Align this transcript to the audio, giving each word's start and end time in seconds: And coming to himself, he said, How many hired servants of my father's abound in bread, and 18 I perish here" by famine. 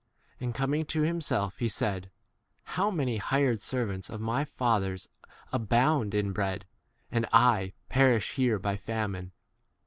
And 0.39 0.55
coming 0.55 0.83
to 0.85 1.03
himself, 1.03 1.57
he 1.59 1.69
said, 1.69 2.09
How 2.63 2.89
many 2.89 3.17
hired 3.17 3.61
servants 3.61 4.09
of 4.09 4.19
my 4.19 4.45
father's 4.45 5.07
abound 5.53 6.15
in 6.15 6.31
bread, 6.31 6.65
and 7.11 7.25
18 7.25 7.29
I 7.33 7.73
perish 7.87 8.31
here" 8.31 8.57
by 8.57 8.77
famine. 8.77 9.31